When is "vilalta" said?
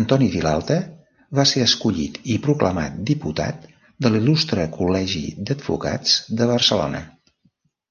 0.34-0.76